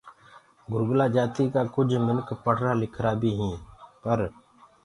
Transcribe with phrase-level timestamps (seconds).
[0.71, 3.63] گُرگَلا جآتي ڪآ ڪجھ مِنک پڙهرآ لکرا بي هيٚنٚ
[4.01, 4.19] پر